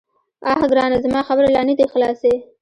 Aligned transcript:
_اه 0.49 0.63
ګرانه، 0.71 0.97
زما 1.05 1.21
خبرې 1.27 1.49
لا 1.55 1.61
نه 1.69 1.73
دې 1.79 1.85
خلاصي. 1.93 2.33